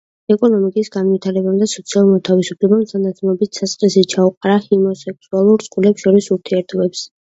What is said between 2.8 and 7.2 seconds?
თანდათანობით საწყისი ჩაუყარა ჰომოსექსუალ წყვილებს შორის ურთიერთობებს.